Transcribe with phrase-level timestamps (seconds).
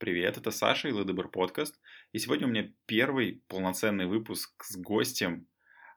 [0.00, 1.78] Привет, это Саша и Ледобр подкаст.
[2.12, 5.46] И сегодня у меня первый полноценный выпуск с гостем,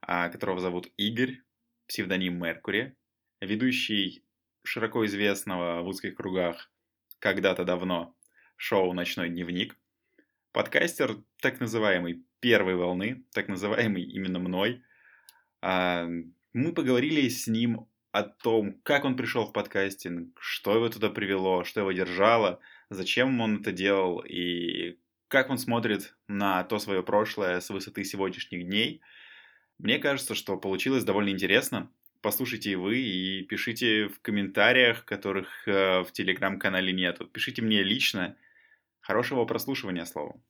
[0.01, 1.41] а, которого зовут Игорь,
[1.87, 2.97] псевдоним Меркури,
[3.39, 4.25] ведущий
[4.65, 6.69] широко известного в узких кругах
[7.19, 8.13] когда-то давно
[8.57, 9.77] шоу «Ночной дневник»,
[10.51, 14.83] подкастер так называемый первой волны, так называемый именно мной.
[15.61, 16.09] А,
[16.51, 21.63] мы поговорили с ним о том, как он пришел в подкастинг, что его туда привело,
[21.63, 22.59] что его держало–
[22.93, 24.97] зачем он это делал и
[25.27, 29.01] как он смотрит на то свое прошлое с высоты сегодняшних дней.
[29.79, 31.89] Мне кажется, что получилось довольно интересно.
[32.21, 37.25] Послушайте и вы, и пишите в комментариях, которых э, в телеграм-канале нету.
[37.25, 38.37] Пишите мне лично.
[39.01, 40.41] Хорошего прослушивания, словом.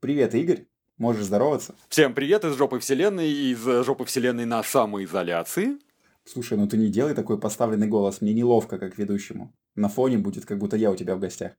[0.00, 0.66] Привет, Игорь.
[0.96, 1.74] Можешь здороваться?
[1.88, 5.78] Всем привет из жопы вселенной, из жопы вселенной на самоизоляции.
[6.24, 9.54] Слушай, ну ты не делай такой поставленный голос, мне неловко как ведущему.
[9.74, 11.52] На фоне будет, как будто я у тебя в гостях.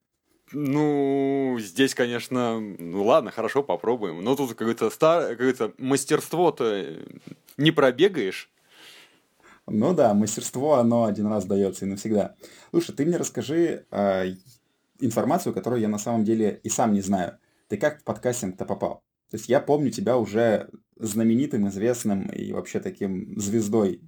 [0.52, 4.24] Ну, здесь, конечно, ну ладно, хорошо, попробуем.
[4.24, 5.36] Но тут какое-то стар...
[5.36, 7.00] какое мастерство-то
[7.58, 8.52] не пробегаешь.
[9.68, 12.36] Ну да, мастерство, оно один раз дается и навсегда.
[12.70, 14.36] Слушай, ты мне расскажи э,
[15.00, 17.40] информацию, которую я на самом деле и сам не знаю.
[17.68, 19.02] Ты как в подкастинг-то попал?
[19.32, 24.02] То есть я помню тебя уже знаменитым, известным и вообще таким звездой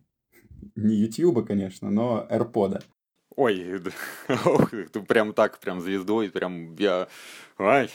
[0.76, 2.84] не Ютьюба, конечно, но AirPod.
[3.38, 3.80] Ой,
[4.92, 7.08] ты прям так, прям звездой, прям я...
[7.60, 7.92] Ай,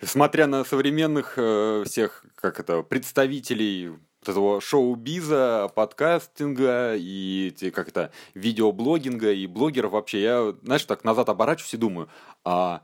[0.00, 9.32] смотря на современных э, всех, как это, представителей этого шоу-биза, подкастинга и, как это, видеоблогинга
[9.32, 12.08] и блогеров вообще, я, знаешь, так назад оборачиваюсь и думаю,
[12.42, 12.82] а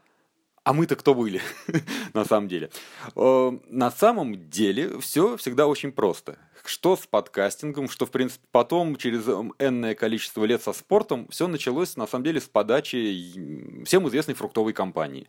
[0.64, 1.40] а мы-то кто были,
[2.14, 2.70] на самом деле?
[3.16, 6.38] Э, на самом деле все всегда очень просто.
[6.64, 9.26] Что с подкастингом, что, в принципе, потом, через
[9.58, 14.72] энное количество лет со спортом, все началось, на самом деле, с подачи всем известной фруктовой
[14.72, 15.26] компании.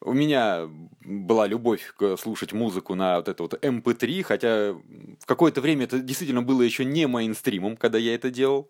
[0.00, 0.68] У меня
[1.00, 4.72] была любовь слушать музыку на вот это вот MP3, эм хотя
[5.18, 8.68] в какое-то время это действительно было еще не мейнстримом, когда я это делал.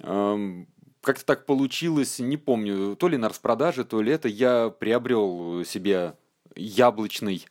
[0.00, 0.68] Эм,
[1.00, 6.14] как-то так получилось, не помню, то ли на распродаже, то ли это, я приобрел себе
[6.54, 7.44] яблочный,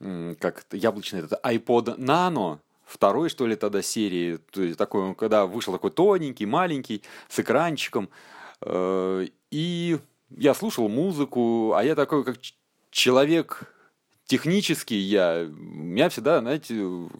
[0.00, 2.58] как яблочный этот iPod Nano,
[2.92, 8.10] второй, что ли, тогда серии, то есть такой, когда вышел такой тоненький, маленький, с экранчиком,
[8.60, 9.98] э, и
[10.30, 12.36] я слушал музыку, а я такой, как
[12.90, 13.72] человек
[14.26, 16.74] технически я, меня всегда, знаете,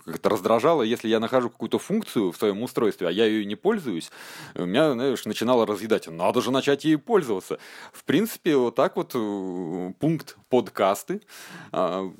[0.06, 4.10] как-то раздражало, если я нахожу какую-то функцию в своем устройстве, а я ее не пользуюсь,
[4.54, 6.08] меня, знаешь, начинало разъедать.
[6.08, 7.58] Надо же начать ей пользоваться.
[7.92, 11.20] В принципе, вот так вот э, пункт подкасты,
[11.70, 12.10] а,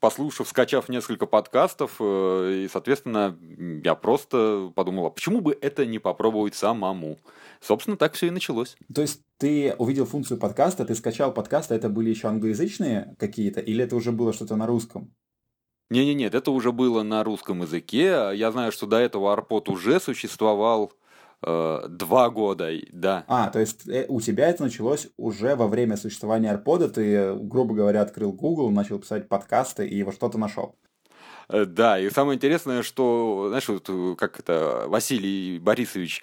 [0.00, 3.38] послушав, скачав несколько подкастов, э, и, соответственно,
[3.84, 7.18] я просто подумал, а почему бы это не попробовать самому?
[7.60, 8.76] Собственно, так все и началось.
[8.92, 13.60] То есть ты увидел функцию подкаста, ты скачал подкаст, а это были еще англоязычные какие-то,
[13.60, 15.14] или это уже было что-то на русском?
[15.90, 18.30] Не-не-нет, это уже было на русском языке.
[18.34, 20.92] Я знаю, что до этого Арпот уже существовал
[21.42, 23.24] э, два года, да.
[23.28, 27.74] А, то есть э, у тебя это началось уже во время существования Арпода, ты, грубо
[27.74, 30.76] говоря, открыл Google, начал писать подкасты и во что-то нашел.
[31.48, 36.22] Э, да, и самое интересное, что, знаешь, вот э, как это, Василий Борисович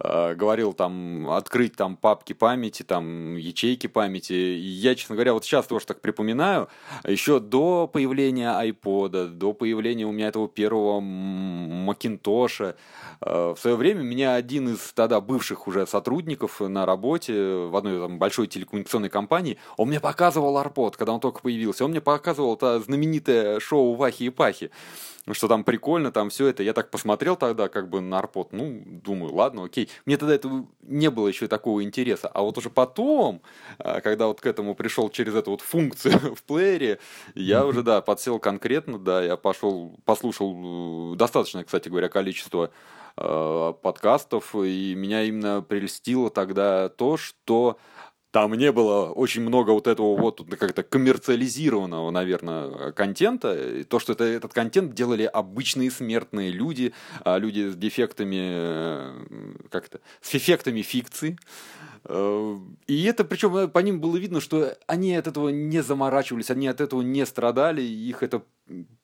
[0.00, 4.32] Э, говорил там открыть там папки памяти, там ячейки памяти.
[4.32, 6.68] И я, честно говоря, вот сейчас тоже так припоминаю,
[7.04, 12.76] еще до появления iPod, до появления у меня этого первого Макинтоша,
[13.20, 17.98] э, в свое время меня один из тогда бывших уже сотрудников на работе в одной
[17.98, 22.54] там, большой телекоммуникационной компании, он мне показывал арпод, когда он только появился, он мне показывал
[22.54, 24.70] это знаменитое шоу Вахи и Пахи
[25.34, 26.62] что там прикольно, там все это.
[26.62, 29.87] Я так посмотрел тогда как бы на арпот, ну, думаю, ладно, окей.
[30.06, 32.28] Мне тогда этого не было еще такого интереса.
[32.28, 33.42] А вот уже потом,
[33.78, 36.98] а, когда вот к этому пришел через эту вот функцию в плеере,
[37.34, 42.70] я уже, да, подсел конкретно, да, я пошел, послушал э, достаточно, кстати говоря, количество
[43.16, 47.78] э, подкастов, и меня именно прельстило тогда то, что
[48.30, 53.84] там не было очень много вот этого вот как-то коммерциализированного, наверное, контента.
[53.84, 56.92] То, что это, этот контент делали обычные смертные люди,
[57.24, 59.24] а люди с дефектами, э,
[59.70, 61.38] как это, с эффектами фикции.
[62.04, 66.68] Э, и это, причем по ним было видно, что они от этого не заморачивались, они
[66.68, 68.42] от этого не страдали, их это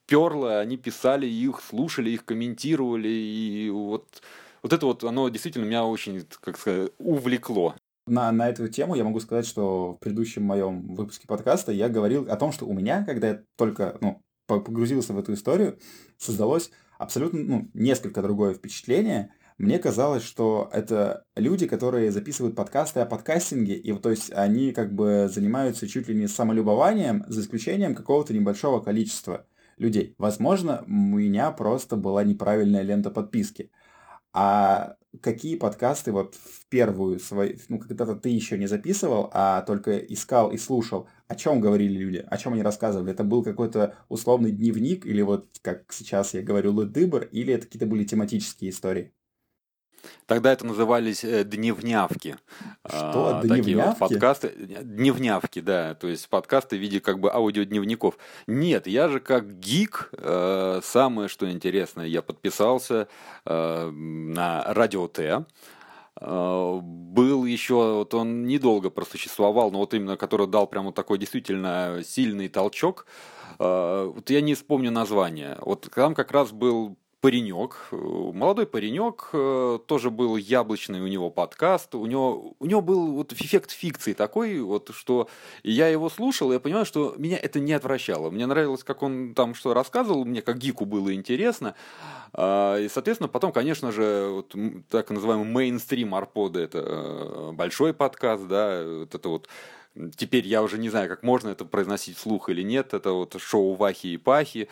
[0.06, 4.22] перло, они писали, их слушали, их комментировали, и вот,
[4.62, 7.74] вот это вот, оно действительно меня очень, как сказать, увлекло.
[8.06, 12.30] На, на эту тему я могу сказать, что в предыдущем моем выпуске подкаста я говорил
[12.30, 15.78] о том, что у меня, когда я только ну, погрузился в эту историю,
[16.18, 19.32] создалось абсолютно ну, несколько другое впечатление.
[19.56, 24.94] мне казалось, что это люди, которые записывают подкасты о подкастинге, и то есть они как
[24.94, 29.46] бы занимаются чуть ли не самолюбованием, за исключением какого-то небольшого количества
[29.78, 30.14] людей.
[30.18, 33.70] Возможно, у меня просто была неправильная лента подписки.
[34.32, 39.98] А какие подкасты вот в первую свою, ну, когда-то ты еще не записывал, а только
[39.98, 43.12] искал и слушал, о чем говорили люди, о чем они рассказывали?
[43.12, 47.86] Это был какой-то условный дневник, или вот, как сейчас я говорю, лыдыбр, или это какие-то
[47.86, 49.12] были тематические истории?
[50.26, 52.36] Тогда это назывались э, дневнявки.
[52.86, 53.38] Что?
[53.38, 53.98] А, такие вот Дневнявки?
[53.98, 54.48] подкасты.
[54.82, 55.94] Дневнявки, да.
[55.94, 58.16] То есть подкасты в виде как бы аудиодневников.
[58.46, 63.08] Нет, я же как гик, э, самое что интересное, я подписался
[63.44, 65.44] э, на Радио Т.
[66.20, 72.48] Был еще, вот он недолго просуществовал, но вот именно который дал прямо такой действительно сильный
[72.48, 73.06] толчок.
[73.58, 75.58] Вот я не вспомню название.
[75.60, 81.30] Вот там как раз был паренек, э, молодой паренек, э, тоже был яблочный у него
[81.30, 85.30] подкаст, у него, у него был вот эффект фикции такой, вот, что
[85.62, 88.28] я его слушал, и я понимаю, что меня это не отвращало.
[88.28, 91.74] Мне нравилось, как он там что рассказывал, мне как гику было интересно.
[92.34, 94.54] А, И, соответственно, потом, конечно же, вот
[94.90, 99.48] так называемый мейнстрим Арпода, это э, большой подкаст, да, вот это вот
[100.16, 102.92] Теперь я уже не знаю, как можно это произносить вслух или нет.
[102.94, 104.68] Это вот шоу Вахи и Пахи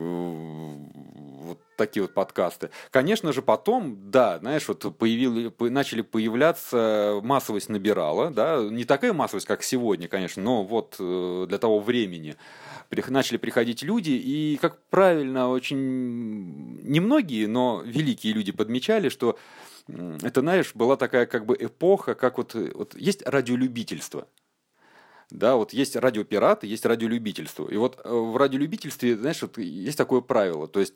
[0.00, 2.70] вот такие вот подкасты.
[2.90, 9.12] Конечно же, потом, да, знаешь, вот появили, по- начали появляться, массовость набирала, да, не такая
[9.12, 12.36] массовость, как сегодня, конечно, но вот э, для того времени
[13.08, 19.38] начали приходить люди, и, как правильно, очень немногие, но великие люди подмечали, что
[20.22, 24.26] это, знаешь, была такая как бы эпоха, как вот, э, вот есть радиолюбительство,
[25.30, 27.68] да, вот есть радиопираты, есть радиолюбительство.
[27.68, 30.66] И вот э, в радиолюбительстве, знаешь, вот есть такое правило.
[30.68, 30.94] То есть,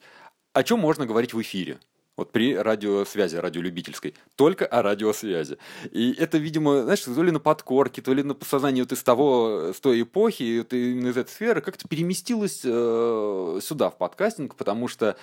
[0.52, 1.78] о чем можно говорить в эфире?
[2.16, 4.14] Вот при радиосвязи, радиолюбительской.
[4.36, 5.58] Только о радиосвязи.
[5.90, 9.72] И это, видимо, знаешь, то ли на подкорке, то ли на подсознании вот из того,
[9.74, 14.86] с той эпохи, вот именно из этой сферы, как-то переместилось э, сюда, в подкастинг, потому
[14.86, 15.16] что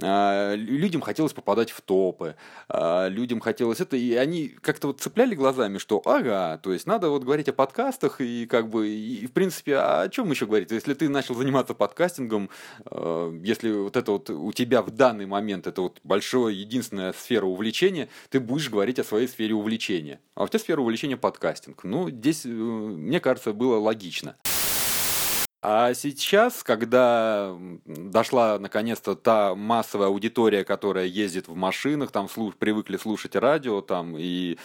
[0.00, 2.34] э, людям хотелось попадать в топы,
[2.68, 7.08] э, людям хотелось это, и они как-то вот цепляли глазами, что ага, то есть надо
[7.10, 10.72] вот говорить о подкастах, и как бы, и, в принципе, а о чем еще говорить?
[10.72, 12.50] Если ты начал заниматься подкастингом,
[12.86, 16.00] э, если вот это вот у тебя в данный момент это вот
[16.32, 20.20] большая единственная сфера увлечения, ты будешь говорить о своей сфере увлечения.
[20.34, 21.84] А у тебя сфера увлечения подкастинг.
[21.84, 24.36] Ну, здесь, э, мне кажется, было логично.
[25.64, 32.96] А сейчас, когда дошла наконец-то та массовая аудитория, которая ездит в машинах, там слуш- привыкли
[32.96, 34.58] слушать радио, там и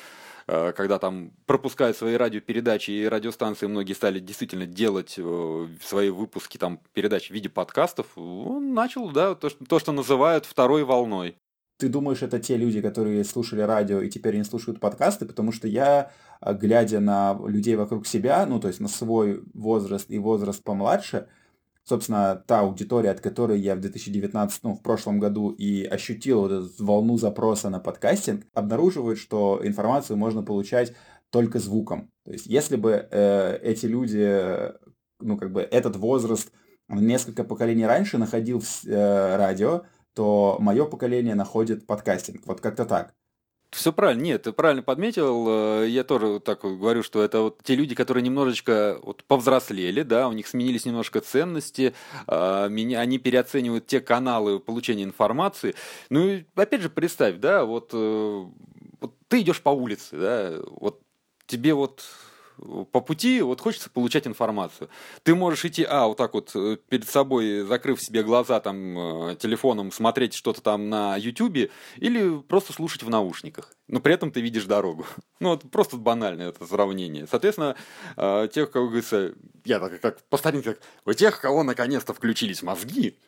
[0.47, 6.57] э, когда там пропускают свои радиопередачи и радиостанции, многие стали действительно делать э, свои выпуски
[6.57, 11.35] там передач в виде подкастов, он начал, да, то, что, то, что называют второй волной.
[11.77, 15.27] Ты думаешь, это те люди, которые слушали радио и теперь не слушают подкасты?
[15.27, 20.09] Потому что я, а, глядя на людей вокруг себя, ну, то есть на свой возраст
[20.09, 21.27] и возраст помладше,
[21.83, 26.51] собственно, та аудитория, от которой я в 2019, ну, в прошлом году и ощутил вот
[26.51, 30.93] эту волну запроса на подкастинг, обнаруживают, что информацию можно получать
[31.29, 32.11] только звуком.
[32.25, 34.73] То есть, если бы э, эти люди,
[35.19, 36.51] ну, как бы этот возраст
[36.89, 39.83] несколько поколений раньше находил э, радио,
[40.17, 42.41] то мое поколение находит подкастинг.
[42.47, 43.13] Вот как-то так.
[43.69, 45.45] Все правильно, нет, ты правильно подметил.
[45.83, 50.27] э, Я тоже так говорю, что это вот те люди, которые немножечко вот повзрослели, да,
[50.27, 51.93] у них сменились немножко ценности,
[52.25, 55.75] а, они переоценивают те каналы получения информации.
[56.09, 58.45] Ну и опять же представь, да, вот, э,
[59.01, 61.01] вот ты идешь по улице, да, вот
[61.45, 62.03] тебе вот
[62.91, 64.89] по пути вот хочется получать информацию.
[65.23, 69.35] Ты можешь идти, а, вот так вот э, перед собой, закрыв себе глаза там э,
[69.35, 73.73] телефоном, смотреть что-то там на Ютубе, или просто слушать в наушниках.
[73.87, 75.05] Но при этом ты видишь дорогу.
[75.39, 77.27] Ну, вот просто банальное это сравнение.
[77.29, 77.75] Соответственно,
[78.15, 79.35] э, тех, кого говорится,
[79.65, 83.19] я так как по старинке, у тех, кого наконец-то включились мозги,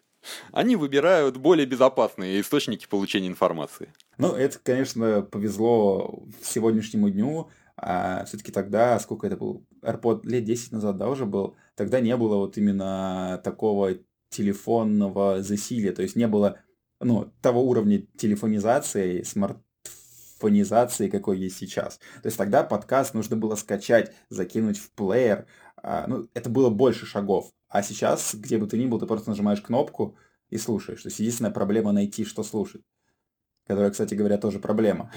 [0.52, 3.94] они выбирают более безопасные источники получения информации.
[4.18, 7.50] Ну, это, конечно, повезло сегодняшнему дню.
[7.82, 12.16] А все-таки тогда, сколько это был, AirPod лет 10 назад, да, уже был, тогда не
[12.18, 16.60] было вот именно такого телефонного засилия, то есть не было,
[17.00, 22.00] ну, того уровня телефонизации, смартфонизации, какой есть сейчас.
[22.22, 25.48] То есть тогда подкаст нужно было скачать, закинуть в плеер,
[25.82, 27.54] а, ну, это было больше шагов.
[27.70, 30.18] А сейчас, где бы ты ни был, ты просто нажимаешь кнопку
[30.50, 31.04] и слушаешь.
[31.04, 32.82] То есть единственная проблема найти, что слушать.
[33.66, 35.14] Которая, кстати говоря, тоже проблема.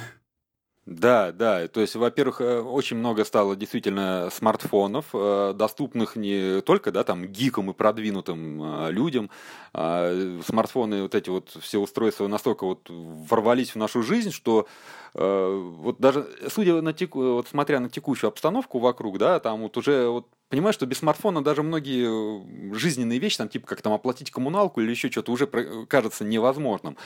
[0.87, 1.69] Да, да.
[1.69, 7.25] То есть, во-первых, э, очень много стало действительно смартфонов, э, доступных не только да, там,
[7.27, 9.31] гикам и продвинутым э, людям.
[9.73, 10.13] А
[10.45, 14.67] смартфоны, вот эти вот все устройства настолько вот ворвались в нашу жизнь, что
[15.15, 20.09] вот даже, судя на теку, вот смотря на текущую обстановку вокруг, да, там вот уже
[20.09, 24.83] вот понимаешь, что без смартфона даже многие жизненные вещи, там, типа как там оплатить коммуналку
[24.83, 26.99] или еще что-то, уже кажется невозможным.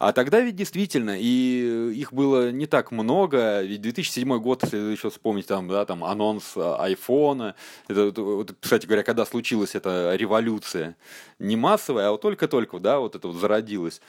[0.00, 5.10] А тогда ведь действительно, и их было не так много, ведь 2007 год, если еще
[5.10, 7.54] вспомнить, там, да, там анонс айфона,
[7.86, 10.96] это, вот, кстати говоря, когда случилась эта революция,
[11.38, 14.00] не массовая, а вот только-только, да, вот это вот зародилось.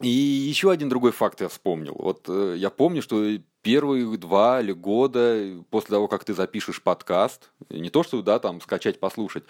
[0.00, 1.94] И еще один другой факт я вспомнил.
[1.98, 3.22] Вот э, я помню, что
[3.62, 8.60] первые два или года после того, как ты запишешь подкаст, не то, что, да, там,
[8.60, 9.44] скачать, послушать,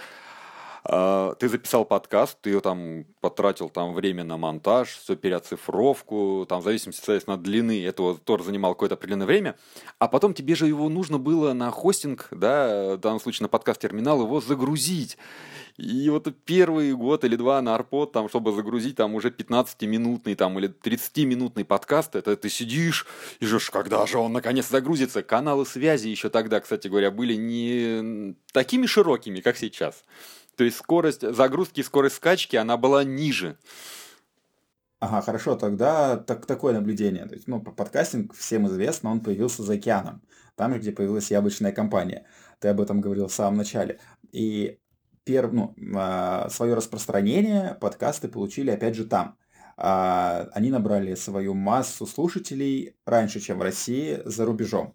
[0.84, 6.98] ты записал подкаст, ты там потратил там время на монтаж, все переоцифровку, там в зависимости,
[6.98, 9.56] соответственно, от длины этого тоже занимал какое-то определенное время,
[10.00, 14.22] а потом тебе же его нужно было на хостинг, да, в данном случае на подкаст-терминал
[14.22, 15.16] его загрузить.
[15.78, 20.58] И вот первый год или два на Арпод, там, чтобы загрузить там уже 15-минутный там,
[20.58, 23.06] или 30-минутный подкаст, это ты сидишь
[23.40, 25.22] и ждешь, когда же он наконец загрузится.
[25.22, 30.04] Каналы связи еще тогда, кстати говоря, были не такими широкими, как сейчас.
[30.56, 33.58] То есть скорость загрузки и скорость скачки, она была ниже.
[35.00, 37.26] Ага, хорошо, тогда так, такое наблюдение.
[37.26, 40.22] То есть, ну, подкастинг, всем известно, он появился за океаном.
[40.54, 42.26] Там, где появилась яблочная компания.
[42.60, 43.98] Ты об этом говорил в самом начале.
[44.30, 44.78] И
[45.24, 49.36] перв, ну, а, свое распространение подкасты получили, опять же, там.
[49.76, 54.94] А, они набрали свою массу слушателей раньше, чем в России, за рубежом.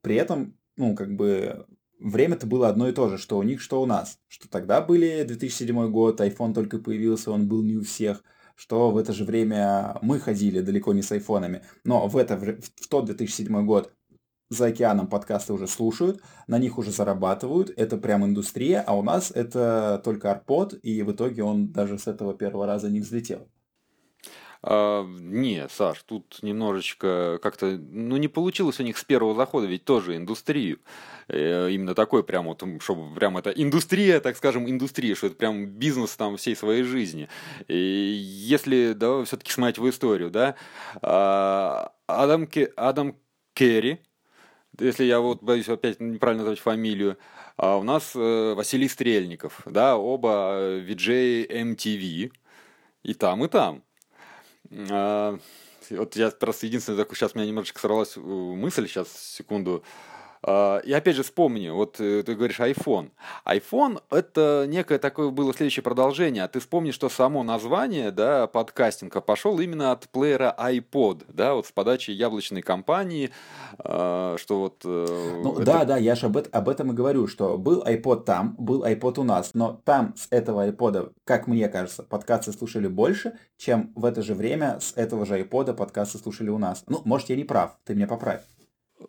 [0.00, 1.66] При этом, ну, как бы
[2.02, 4.18] время-то было одно и то же, что у них, что у нас.
[4.28, 8.22] Что тогда были 2007 год, iPhone только появился, он был не у всех,
[8.56, 11.62] что в это же время мы ходили далеко не с айфонами.
[11.84, 13.92] Но в, это, в тот 2007 год
[14.50, 19.30] за океаном подкасты уже слушают, на них уже зарабатывают, это прям индустрия, а у нас
[19.30, 23.48] это только арпод, и в итоге он даже с этого первого раза не взлетел.
[24.64, 29.84] А, не, Саш, тут немножечко как-то, ну, не получилось у них с первого захода, ведь
[29.84, 30.78] тоже индустрию.
[31.28, 35.66] Э, именно такой прям вот, чтобы прям это индустрия, так скажем, индустрия, что это прям
[35.66, 37.28] бизнес там всей своей жизни.
[37.66, 40.54] И если, да, все-таки смотреть в историю, да,
[41.00, 43.16] а, Адам, Адам
[43.54, 43.98] Керри,
[44.78, 47.18] если я вот боюсь опять неправильно назвать фамилию,
[47.56, 52.32] а у нас э, Василий Стрельников, да, оба VJ MTV,
[53.02, 53.82] и там, и там.
[54.90, 55.38] А,
[55.90, 59.82] вот я просто единственное, такое, сейчас у меня немножечко сорвалась э, мысль, сейчас, секунду.
[60.42, 63.10] А, и опять же вспомни, вот э, ты говоришь iPhone.
[63.46, 66.46] iPhone это некое такое было следующее продолжение.
[66.48, 71.72] Ты вспомни, что само название да, подкастинга пошел именно от плеера iPod, да, вот с
[71.72, 73.30] подачи яблочной компании,
[73.78, 74.82] а, что вот...
[74.84, 75.64] Э, ну это...
[75.64, 79.20] да, да, я же об, об этом и говорю, что был iPod там, был iPod
[79.20, 84.04] у нас, но там с этого iPod, как мне кажется, подкасты слушали больше, чем в
[84.04, 86.82] это же время с этого же iPod подкасты слушали у нас.
[86.88, 88.42] Ну, может, я не прав, ты меня поправь.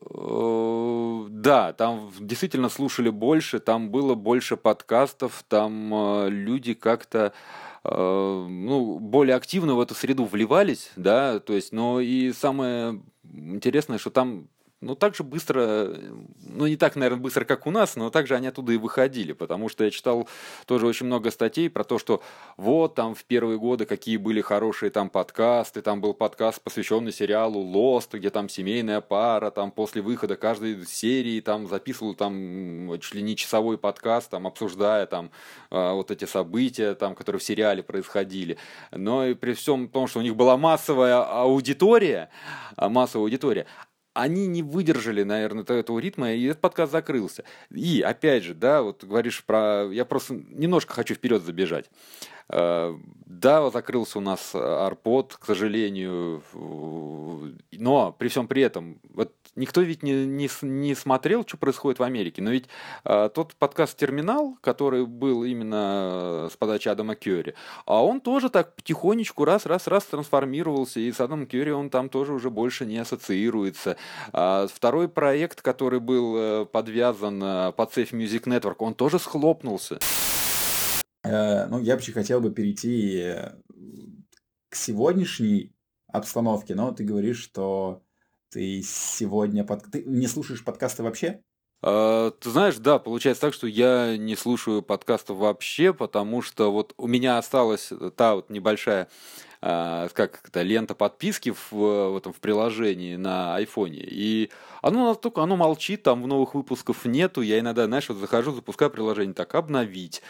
[0.01, 7.33] Э, да, там действительно слушали больше, там было больше подкастов, там э, люди как-то
[7.83, 13.97] э, ну, более активно в эту среду вливались, да, то есть, но и самое интересное,
[13.97, 14.47] что там
[14.83, 15.89] ну, так же быстро,
[16.41, 19.69] ну, не так, наверное, быстро, как у нас, но также они оттуда и выходили, потому
[19.69, 20.27] что я читал
[20.65, 22.21] тоже очень много статей про то, что
[22.57, 27.63] вот там в первые годы какие были хорошие там подкасты, там был подкаст, посвященный сериалу
[27.63, 33.21] Lost, где там семейная пара, там после выхода каждой серии там записывал там чуть ли
[33.21, 35.31] не часовой подкаст, там обсуждая там
[35.71, 38.57] а, вот эти события, там, которые в сериале происходили.
[38.91, 42.29] Но и при всем том, что у них была массовая аудитория,
[42.75, 43.65] а, массовая аудитория,
[44.13, 47.43] они не выдержали, наверное, этого ритма, и этот подкаст закрылся.
[47.71, 49.89] И, опять же, да, вот говоришь про...
[49.91, 51.89] Я просто немножко хочу вперед забежать.
[52.49, 52.95] Э,
[53.25, 56.43] да, закрылся у нас Арпод, к сожалению,
[57.71, 62.03] но при всем при этом, вот никто ведь не, не, не смотрел, что происходит в
[62.03, 62.65] Америке, но ведь
[63.03, 68.75] а, тот подкаст «Терминал», который был именно с подачи Адама Кёри, а он тоже так
[68.75, 73.97] потихонечку раз-раз-раз трансформировался, и с Адамом Кёри он там тоже уже больше не ассоциируется.
[74.31, 79.99] А второй проект, который был э, подвязан э, под Safe Music Network, он тоже схлопнулся.
[81.23, 83.35] Э, ну, я вообще хотел бы перейти
[84.69, 85.73] к сегодняшней
[86.07, 88.03] обстановке, но ты говоришь, что
[88.49, 89.63] ты сегодня...
[89.63, 89.83] Под...
[89.91, 91.41] Ты не слушаешь подкасты вообще?
[91.81, 96.93] А, ты знаешь, да, получается так, что я не слушаю подкастов вообще, потому что вот
[96.97, 99.09] у меня осталась та вот небольшая
[99.61, 104.01] а, как это, лента подписки в, в этом в приложении на айфоне.
[104.01, 104.49] И
[104.81, 107.41] оно настолько, оно молчит, там в новых выпусков нету.
[107.41, 110.21] Я иногда, знаешь, вот захожу, запускаю приложение, так, обновить.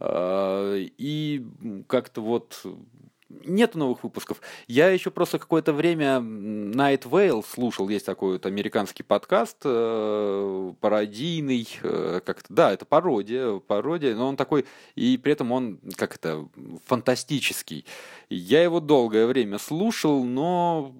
[0.00, 1.44] А, и
[1.86, 2.64] как-то вот
[3.44, 4.40] нет новых выпусков.
[4.66, 11.68] Я еще просто какое-то время Night Vale слушал, есть такой вот американский подкаст, э, пародийный,
[11.82, 14.66] э, как то да, это пародия, пародия, но он такой,
[14.96, 16.48] и при этом он, как это,
[16.86, 17.84] фантастический.
[18.32, 20.94] Я его долгое время слушал, но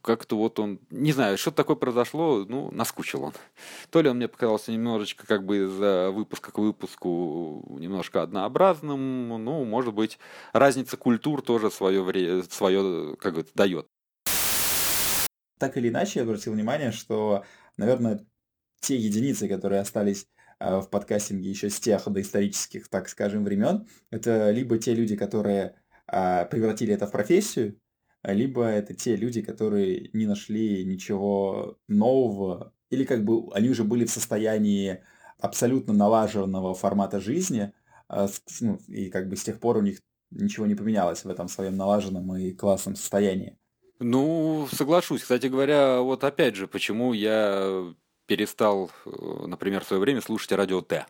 [0.00, 3.34] как-то вот он, не знаю, что такое произошло, ну, наскучил он.
[3.90, 9.64] То ли он мне показался немножечко как бы из-за выпуска к выпуску немножко однообразным, ну,
[9.66, 10.18] может быть,
[10.54, 13.86] разница культур тоже свое, время, свое как бы, дает.
[15.58, 17.44] Так или иначе, я обратил внимание, что,
[17.76, 18.26] наверное,
[18.80, 20.26] те единицы, которые остались
[20.58, 25.76] э, в подкастинге еще с тех доисторических, так скажем, времен, это либо те люди, которые
[26.06, 27.80] превратили это в профессию,
[28.22, 34.04] либо это те люди, которые не нашли ничего нового, или как бы они уже были
[34.04, 35.02] в состоянии
[35.38, 37.72] абсолютно налаженного формата жизни,
[38.08, 38.28] а,
[38.60, 41.76] ну, и как бы с тех пор у них ничего не поменялось в этом своем
[41.76, 43.58] налаженном и классном состоянии.
[44.00, 45.22] Ну, соглашусь.
[45.22, 47.94] Кстати говоря, вот опять же, почему я
[48.26, 49.10] перестал, э,
[49.46, 51.06] например, в свое время слушать радио Т.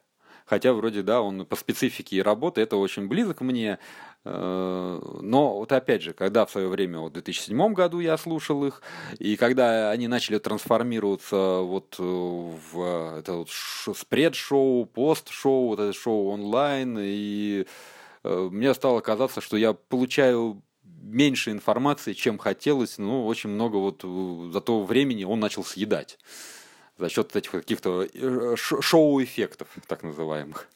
[0.46, 3.78] Хотя вроде, да, он по специфике работы, это очень близок мне.
[4.24, 8.64] Э, но вот опять же, когда в свое время, вот в 2007 году я слушал
[8.64, 8.80] их,
[9.18, 16.30] и когда они начали трансформироваться вот э, в это вот спред-шоу, пост-шоу, вот это шоу
[16.30, 17.66] онлайн, и
[18.22, 20.62] э, мне стало казаться, что я получаю
[21.02, 26.18] меньше информации, чем хотелось, но очень много вот за то времени он начал съедать
[26.96, 28.06] за счет этих каких-то
[28.56, 30.68] шоу-эффектов, так называемых.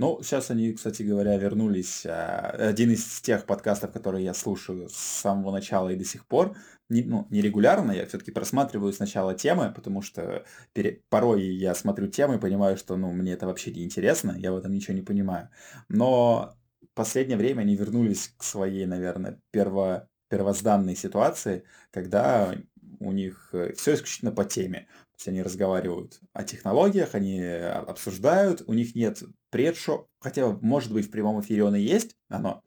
[0.00, 2.06] Ну, сейчас они, кстати говоря, вернулись.
[2.06, 6.56] А, один из тех подкастов, которые я слушаю с самого начала и до сих пор,
[6.88, 11.02] не, ну, не регулярно, я все-таки просматриваю сначала темы, потому что пере...
[11.10, 14.56] порой я смотрю темы и понимаю, что ну, мне это вообще не интересно, я в
[14.56, 15.50] этом ничего не понимаю.
[15.90, 20.08] Но в последнее время они вернулись к своей, наверное, перво...
[20.28, 22.54] первозданной ситуации, когда
[23.00, 24.88] у них э, все исключительно по теме
[25.20, 31.10] есть они разговаривают о технологиях, они обсуждают, у них нет предшо, хотя, может быть, в
[31.10, 32.62] прямом эфире оно и есть, оно,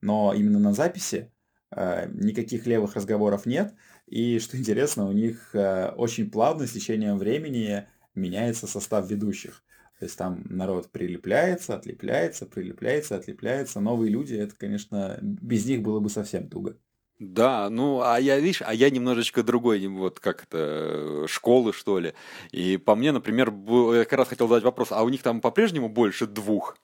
[0.00, 1.32] но именно на записи
[1.70, 3.74] э, никаких левых разговоров нет,
[4.06, 9.62] и, что интересно, у них э, очень плавно с течением времени меняется состав ведущих.
[9.98, 13.80] То есть там народ прилепляется, отлепляется, прилепляется, отлепляется.
[13.80, 16.78] Новые люди, это, конечно, без них было бы совсем туго.
[17.18, 22.12] Да, ну, а я, видишь, а я немножечко другой, вот как это, школы, что ли.
[22.52, 23.54] И по мне, например,
[23.94, 26.76] я как раз хотел задать вопрос, а у них там по-прежнему больше двух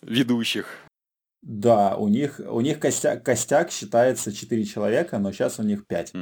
[0.00, 0.87] ведущих?
[1.42, 6.12] Да, у них, у них костяк, костяк считается 4 человека, но сейчас у них 5.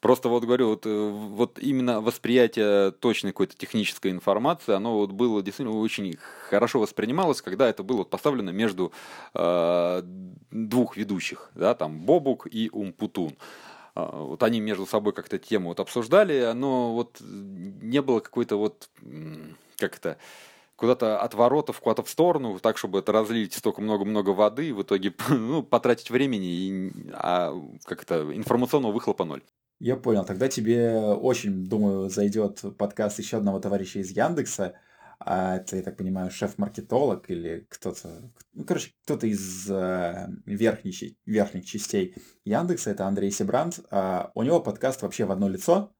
[0.00, 5.42] Просто вот говорю, вот, э, вот именно восприятие точной какой-то технической информации, оно вот было
[5.42, 6.16] действительно очень
[6.48, 8.92] хорошо воспринималось, когда это было поставлено между
[9.32, 10.02] э,
[10.50, 13.36] двух ведущих, да, там Бобук и Умпутун.
[13.94, 18.88] А, вот они между собой как-то тему вот обсуждали, но вот не было какой-то вот,
[19.78, 20.18] как это,
[20.76, 24.82] куда-то от воротов, куда-то в сторону, так, чтобы это разлить столько много-много воды, и в
[24.82, 29.42] итоге ну, потратить времени, и, а как-то информационного выхлопа ноль.
[29.80, 30.24] Я понял.
[30.24, 34.74] Тогда тебе очень, думаю, зайдет подкаст еще одного товарища из Яндекса.
[35.18, 41.64] А это, я так понимаю, шеф-маркетолог или кто-то, ну, короче, кто-то из э, верхних, верхних
[41.64, 43.80] частей Яндекса, это Андрей Себрант.
[43.90, 45.92] А у него подкаст вообще в одно лицо,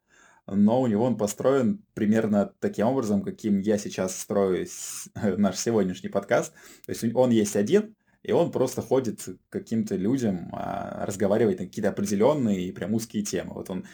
[0.47, 4.67] но у него он построен примерно таким образом, каким я сейчас строю
[5.15, 6.53] наш сегодняшний подкаст.
[6.87, 11.67] То есть он есть один, и он просто ходит к каким-то людям, а, разговаривает на
[11.67, 13.55] какие-то определенные и прям узкие темы.
[13.55, 13.87] Вот он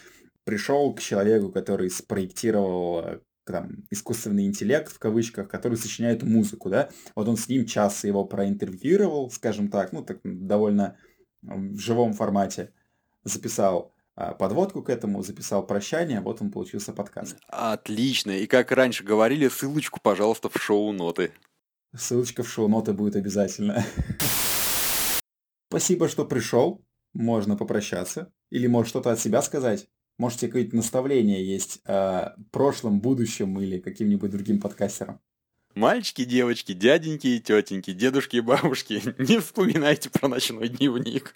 [0.43, 7.27] пришел к человеку, который спроектировал там, искусственный интеллект, в кавычках, который сочиняет музыку, да, вот
[7.27, 10.95] он с ним час его проинтервьюировал, скажем так, ну, так довольно
[11.41, 12.71] в живом формате
[13.23, 13.93] записал
[14.39, 17.37] подводку к этому, записал прощание, вот он получился подкаст.
[17.47, 18.31] Отлично.
[18.31, 21.31] И как раньше говорили, ссылочку, пожалуйста, в шоу-ноты.
[21.95, 23.83] Ссылочка в шоу-ноты будет обязательно.
[25.69, 26.85] Спасибо, что пришел.
[27.13, 28.31] Можно попрощаться.
[28.49, 29.87] Или может что-то от себя сказать.
[30.17, 35.19] Может, какое-то наставление есть о прошлом, будущем или каким-нибудь другим подкастерам.
[35.73, 41.33] Мальчики, девочки, дяденьки и тетеньки, дедушки и бабушки, не вспоминайте про ночной дневник.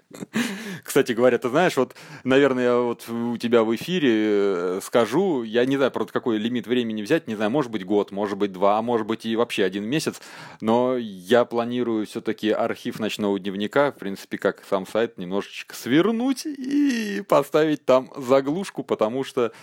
[0.84, 1.96] Кстати говоря, ты знаешь, вот,
[2.26, 6.68] наверное, я вот у тебя в эфире э, скажу, я не знаю, правда, какой лимит
[6.68, 9.86] времени взять, не знаю, может быть год, может быть два, может быть и вообще один
[9.86, 10.22] месяц,
[10.60, 17.24] но я планирую все-таки архив ночного дневника, в принципе, как сам сайт, немножечко свернуть и
[17.28, 19.54] поставить там заглушку, потому что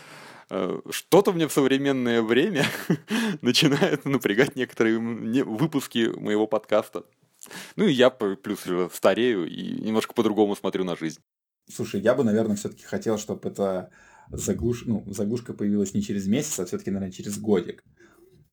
[0.91, 2.65] что-то мне в современное время
[3.43, 7.05] начинает напрягать некоторые выпуски моего подкаста.
[7.77, 11.21] Ну и я плюс старею и немножко по-другому смотрю на жизнь.
[11.71, 13.91] Слушай, я бы, наверное, все-таки хотел, чтобы эта
[14.31, 14.85] заглуш...
[14.85, 17.85] ну, заглушка появилась не через месяц, а все-таки, наверное, через годик.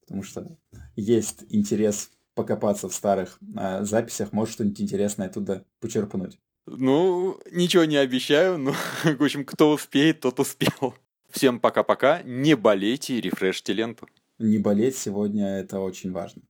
[0.01, 0.57] Потому что
[0.95, 6.39] есть интерес покопаться в старых э, записях, может что-нибудь интересное оттуда почерпнуть.
[6.65, 10.95] Ну, ничего не обещаю, но, в общем, кто успеет, тот успел.
[11.29, 12.21] Всем пока-пока.
[12.23, 14.07] Не болейте и рефрешьте ленту.
[14.39, 16.41] Не болеть сегодня это очень важно.